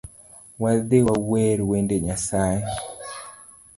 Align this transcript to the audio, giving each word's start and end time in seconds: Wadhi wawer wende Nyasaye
Wadhi 0.61 0.99
wawer 1.07 1.57
wende 1.69 1.95
Nyasaye 2.05 2.63